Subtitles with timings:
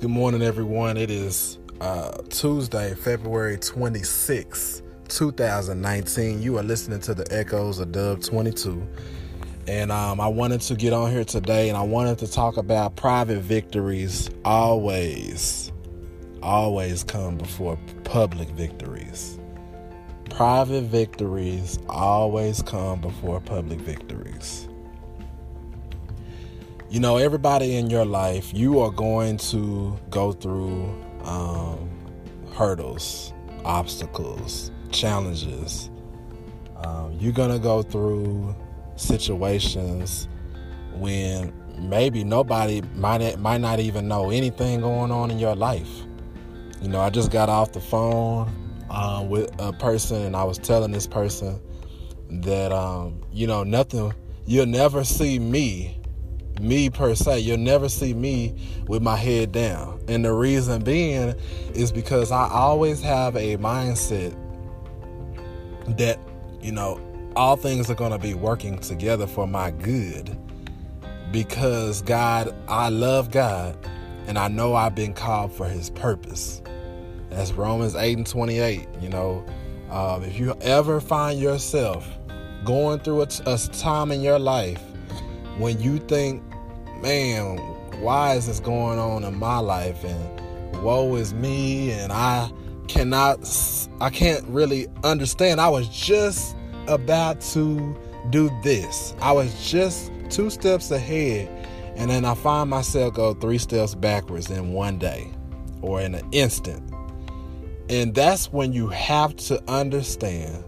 [0.00, 0.96] Good morning, everyone.
[0.96, 6.40] It is uh, Tuesday, February 26, 2019.
[6.40, 8.82] You are listening to the Echoes of Dub 22.
[9.68, 12.96] And um, I wanted to get on here today and I wanted to talk about
[12.96, 15.70] private victories always,
[16.42, 19.38] always come before public victories.
[20.30, 24.69] Private victories always come before public victories
[26.90, 31.88] you know, everybody in your life, you are going to go through um,
[32.52, 33.32] hurdles,
[33.64, 35.88] obstacles, challenges.
[36.78, 38.56] Um, you're going to go through
[38.96, 40.26] situations
[40.94, 45.88] when maybe nobody might might not even know anything going on in your life.
[46.82, 48.50] You know, I just got off the phone
[48.90, 51.60] uh, with a person, and I was telling this person
[52.42, 54.12] that um, you know nothing.
[54.44, 55.99] You'll never see me
[56.60, 57.40] me per se.
[57.40, 58.54] You'll never see me
[58.86, 60.00] with my head down.
[60.08, 61.34] And the reason being
[61.74, 64.36] is because I always have a mindset
[65.96, 66.18] that,
[66.60, 67.00] you know,
[67.36, 70.36] all things are going to be working together for my good.
[71.32, 73.76] Because God, I love God
[74.26, 76.62] and I know I've been called for his purpose.
[77.30, 78.88] That's Romans 8 and 28.
[79.00, 79.44] You know,
[79.90, 82.06] um, if you ever find yourself
[82.64, 84.82] going through a time in your life
[85.58, 86.42] when you think
[87.02, 87.58] man,
[88.00, 90.04] why is this going on in my life?
[90.04, 91.92] And woe is me.
[91.92, 92.50] And I
[92.88, 93.40] cannot,
[94.00, 95.60] I can't really understand.
[95.60, 96.56] I was just
[96.88, 97.96] about to
[98.30, 99.14] do this.
[99.20, 101.48] I was just two steps ahead.
[101.96, 105.30] And then I find myself go three steps backwards in one day
[105.82, 106.82] or in an instant.
[107.88, 110.64] And that's when you have to understand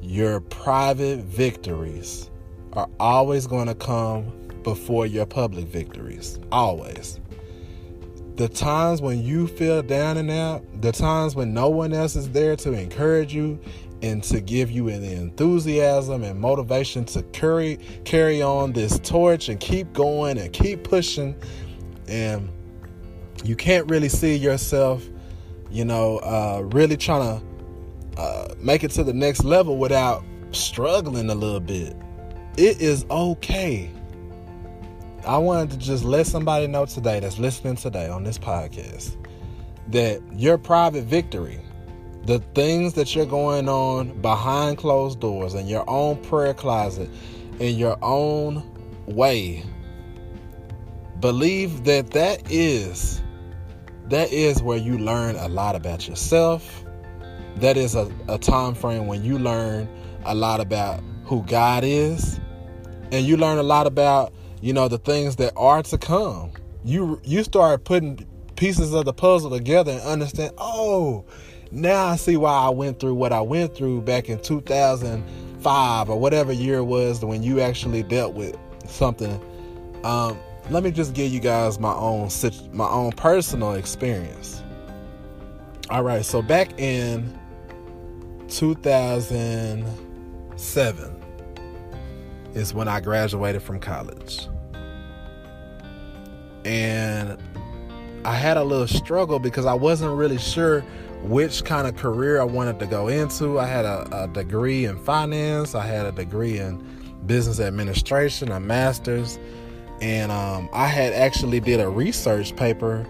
[0.00, 2.30] your private victories
[2.74, 4.32] are always going to come
[4.64, 6.38] before your public victories.
[6.50, 7.20] Always.
[8.36, 12.28] The times when you feel down and out, the times when no one else is
[12.30, 13.60] there to encourage you
[14.02, 19.60] and to give you an enthusiasm and motivation to carry carry on this torch and
[19.60, 21.34] keep going and keep pushing
[22.06, 22.50] and
[23.44, 25.02] you can't really see yourself
[25.70, 31.30] you know uh, really trying to uh, make it to the next level without struggling
[31.30, 31.96] a little bit
[32.58, 33.90] it is okay
[35.26, 39.16] I wanted to just let somebody know today that's listening today on this podcast
[39.88, 41.60] that your private victory,
[42.24, 47.08] the things that you're going on behind closed doors in your own prayer closet,
[47.58, 48.62] in your own
[49.06, 49.62] way,
[51.20, 53.22] believe that that is
[54.08, 56.84] that is where you learn a lot about yourself.
[57.56, 59.88] That is a, a time frame when you learn
[60.26, 62.38] a lot about who God is,
[63.10, 66.50] and you learn a lot about you know the things that are to come.
[66.84, 68.26] You you start putting
[68.56, 71.26] pieces of the puzzle together and understand oh
[71.70, 76.20] now i see why i went through what i went through back in 2005 or
[76.20, 79.40] whatever year it was when you actually dealt with something.
[80.04, 80.38] Um,
[80.70, 82.30] let me just give you guys my own
[82.72, 84.62] my own personal experience.
[85.90, 87.38] All right so back in
[88.48, 91.13] 2007
[92.54, 94.48] is when i graduated from college
[96.64, 97.38] and
[98.24, 100.80] I had a little struggle because I wasn't really sure
[101.22, 103.58] which kind of career I wanted to go into.
[103.58, 106.82] I had a, a degree in finance, I had a degree in
[107.26, 109.38] business administration, a master's,
[110.00, 113.06] and um, I had actually did a research paper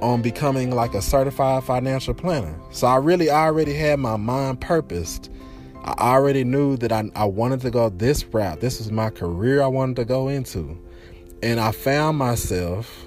[0.00, 2.58] on becoming like a certified financial planner.
[2.70, 5.30] So I really already had my mind purposed.
[5.84, 8.60] I already knew that I, I wanted to go this route.
[8.60, 10.78] This was my career I wanted to go into.
[11.42, 13.06] And I found myself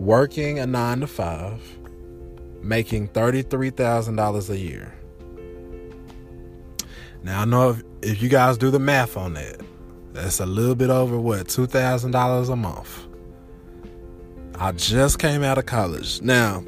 [0.00, 1.60] working a nine to five,
[2.60, 4.92] making $33,000 a year.
[7.22, 9.60] Now, I know if, if you guys do the math on that,
[10.12, 13.06] that's a little bit over what, $2,000 a month.
[14.56, 16.20] I just came out of college.
[16.20, 16.64] Now,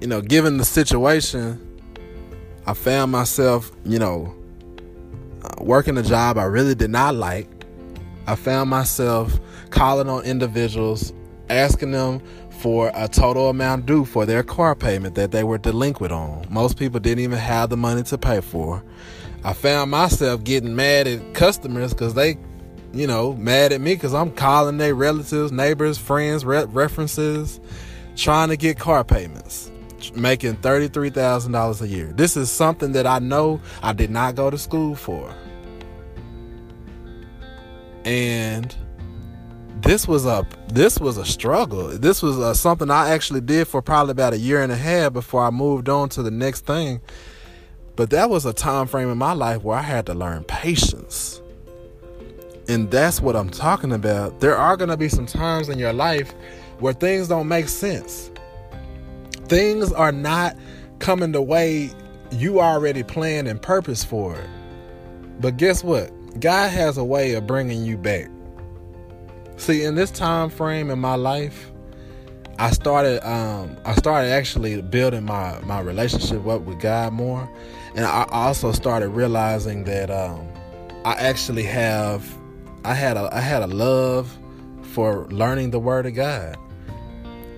[0.00, 1.66] you know, given the situation,
[2.66, 4.34] I found myself, you know,
[5.42, 7.48] uh, working a job I really did not like
[8.26, 9.40] I found myself
[9.70, 11.12] calling on individuals,
[11.48, 12.20] asking them
[12.60, 16.46] for a total amount due for their car payment that they were delinquent on.
[16.48, 18.84] Most people didn't even have the money to pay for.
[19.42, 22.36] I found myself getting mad at customers because they,
[22.92, 27.58] you know, mad at me because I'm calling their relatives, neighbors, friends, re- references,
[28.14, 29.72] trying to get car payments,
[30.14, 32.12] making $33,000 a year.
[32.14, 35.34] This is something that I know I did not go to school for.
[38.04, 38.74] And
[39.82, 41.88] this was a this was a struggle.
[41.88, 45.12] This was uh, something I actually did for probably about a year and a half
[45.12, 47.00] before I moved on to the next thing.
[47.96, 51.42] But that was a time frame in my life where I had to learn patience.
[52.68, 54.40] And that's what I'm talking about.
[54.40, 56.32] There are going to be some times in your life
[56.78, 58.30] where things don't make sense.
[59.50, 60.56] Things are not
[61.00, 61.90] coming the way
[62.30, 64.48] you already planned and purpose for it.
[65.40, 66.12] But guess what?
[66.38, 68.30] God has a way of bringing you back.
[69.56, 71.72] See, in this time frame in my life,
[72.60, 77.50] I started um, I started actually building my my relationship up with God more,
[77.96, 80.46] and I also started realizing that um,
[81.04, 82.24] I actually have
[82.84, 84.38] I had a I had a love
[84.82, 86.56] for learning the Word of God,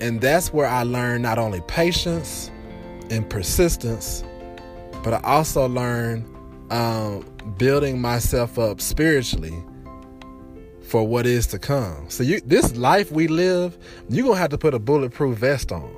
[0.03, 2.51] and that's where I learned not only patience
[3.09, 4.25] and persistence,
[5.05, 6.27] but I also learned
[6.71, 7.25] um,
[7.57, 9.55] building myself up spiritually
[10.83, 12.11] for what is to come.
[12.11, 13.79] So you this life we live,
[14.09, 15.95] you're gonna have to put a bulletproof vest on.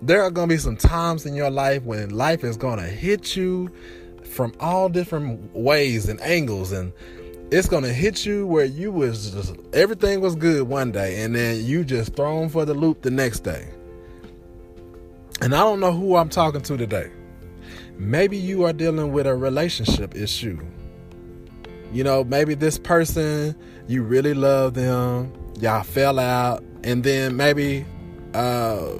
[0.00, 3.70] There are gonna be some times in your life when life is gonna hit you
[4.24, 6.94] from all different ways and angles and
[7.50, 11.64] it's gonna hit you where you was just everything was good one day and then
[11.64, 13.68] you just thrown for the loop the next day.
[15.40, 17.10] And I don't know who I'm talking to today.
[17.96, 20.58] Maybe you are dealing with a relationship issue.
[21.92, 23.56] You know, maybe this person
[23.86, 27.86] you really love them, y'all fell out, and then maybe
[28.34, 28.98] uh,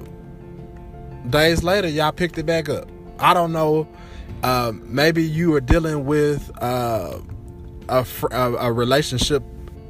[1.29, 2.89] days later y'all picked it back up.
[3.19, 3.87] I don't know.
[4.43, 7.19] Uh, maybe you are dealing with uh,
[7.88, 9.43] a, a relationship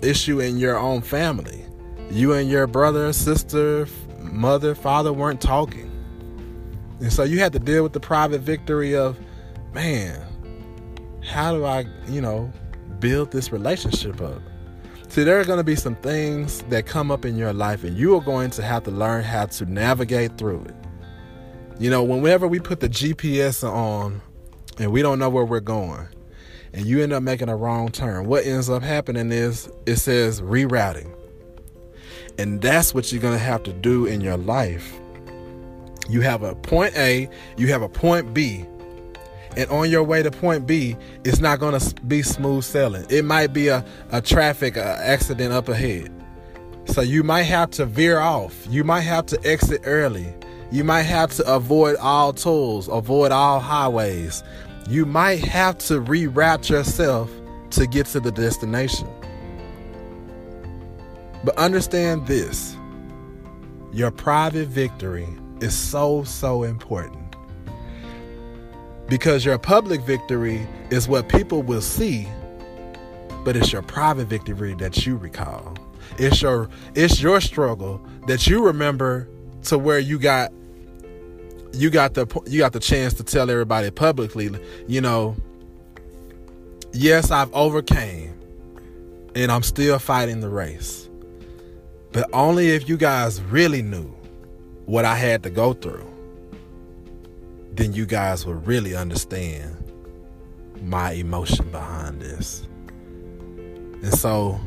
[0.02, 1.64] issue in your own family.
[2.10, 3.86] You and your brother, sister,
[4.20, 5.90] mother, father weren't talking.
[7.00, 9.18] And so you had to deal with the private victory of,
[9.72, 10.20] man,
[11.22, 12.50] how do I, you know,
[12.98, 14.40] build this relationship up?
[15.08, 17.96] See, there are going to be some things that come up in your life, and
[17.96, 20.74] you are going to have to learn how to navigate through it.
[21.78, 24.20] You know, whenever we put the GPS on
[24.78, 26.08] and we don't know where we're going,
[26.72, 30.40] and you end up making a wrong turn, what ends up happening is it says
[30.40, 31.14] rerouting.
[32.38, 34.98] And that's what you're going to have to do in your life.
[36.08, 38.64] You have a point A, you have a point B,
[39.56, 43.04] and on your way to point B, it's not going to be smooth sailing.
[43.10, 46.12] It might be a, a traffic uh, accident up ahead.
[46.86, 48.54] So you might have to veer off.
[48.70, 50.32] You might have to exit early.
[50.70, 54.44] You might have to avoid all tolls, avoid all highways.
[54.88, 57.30] You might have to reroute yourself
[57.72, 59.06] to get to the destination.
[61.44, 62.74] But understand this
[63.92, 65.28] your private victory
[65.60, 67.36] is so, so important.
[69.08, 72.26] Because your public victory is what people will see,
[73.44, 75.76] but it's your private victory that you recall.
[76.16, 79.28] It's your it's your struggle that you remember
[79.64, 80.50] to where you got
[81.72, 84.50] you got the you got the chance to tell everybody publicly,
[84.86, 85.36] you know,
[86.92, 88.34] yes, I've overcame
[89.34, 91.08] and I'm still fighting the race.
[92.12, 94.08] But only if you guys really knew
[94.86, 96.08] what I had to go through
[97.78, 99.76] then you guys would really understand
[100.82, 102.66] my emotion behind this.
[104.02, 104.60] And so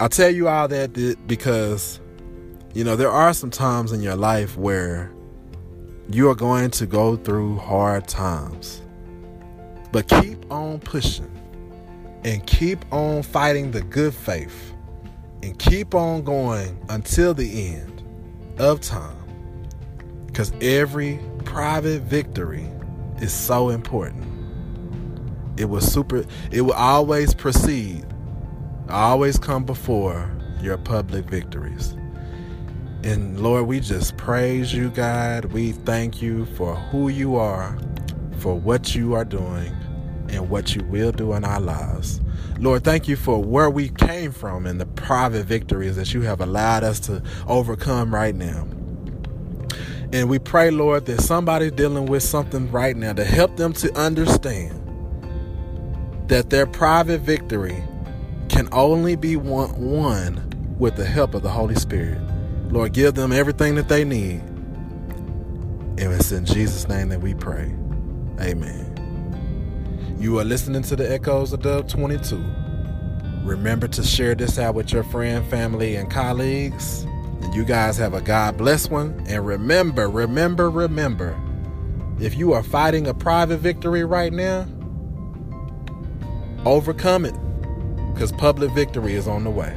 [0.00, 0.94] I tell you all that
[1.26, 2.00] because,
[2.74, 5.12] you know, there are some times in your life where
[6.10, 8.82] you are going to go through hard times.
[9.92, 11.30] But keep on pushing
[12.24, 14.72] and keep on fighting the good faith
[15.42, 18.02] and keep on going until the end
[18.58, 19.16] of time.
[20.26, 22.66] Because every private victory
[23.20, 24.24] is so important.
[25.58, 28.06] It will super it will always precede,
[28.88, 30.30] always come before
[30.62, 31.94] your public victories.
[33.04, 35.46] And Lord, we just praise you, God.
[35.46, 37.76] We thank you for who you are,
[38.38, 39.72] for what you are doing,
[40.28, 42.20] and what you will do in our lives.
[42.58, 46.40] Lord, thank you for where we came from and the private victories that you have
[46.40, 48.68] allowed us to overcome right now.
[50.12, 53.92] And we pray, Lord, that somebody's dealing with something right now to help them to
[53.98, 54.78] understand
[56.28, 57.82] that their private victory
[58.48, 62.18] can only be won, with the help of the Holy Spirit.
[62.72, 64.40] Lord, give them everything that they need.
[65.98, 67.74] And it's in Jesus' name that we pray.
[68.40, 70.16] Amen.
[70.18, 72.42] You are listening to the Echoes of Dub 22.
[73.44, 77.02] Remember to share this out with your friend, family, and colleagues.
[77.42, 79.22] And you guys have a God bless one.
[79.28, 81.38] And remember, remember, remember
[82.20, 84.66] if you are fighting a private victory right now,
[86.64, 87.34] overcome it
[88.14, 89.76] because public victory is on the way.